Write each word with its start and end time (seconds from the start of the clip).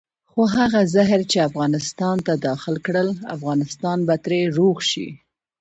خو 0.31 0.41
هغه 0.57 0.81
زهر 0.93 1.19
چې 1.31 1.37
افغانستان 1.49 2.17
ته 2.27 2.33
داخل 2.47 2.75
کړل 2.85 3.09
افغانستان 3.35 3.97
به 4.07 4.15
ترې 4.23 4.41
روغ 4.57 4.77
شي. 4.89 5.07